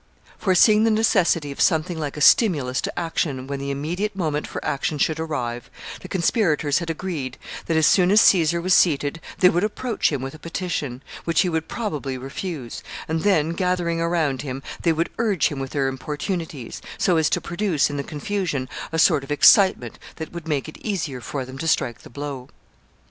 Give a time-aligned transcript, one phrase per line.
[0.39, 4.65] ]Foreseeing the necessity of something like a stimulus to action when the immediate moment for
[4.65, 9.47] action should arrive, the conspirators had agreed that, as soon as Caesar was seated, they
[9.49, 14.41] would approach him with a petition, which he would probably refuse, and then, gathering around
[14.41, 18.67] him, they would urge him with their importunities, so as to produce, in the confusion,
[18.91, 22.49] a sort of excitement that would make it easier for them to strike the blow.